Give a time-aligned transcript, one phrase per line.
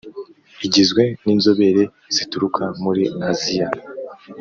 [0.65, 1.83] igizwe n inzobere
[2.15, 3.67] zituruka muri asiya